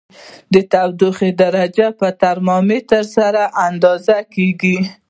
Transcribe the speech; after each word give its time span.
د 0.53 0.55
تودوخې 0.71 1.29
درجه 1.43 1.87
په 1.99 2.07
ترمامتر 2.21 3.03
سره 3.15 3.41
اندازه 3.67 4.17
کړئ. 4.31 4.73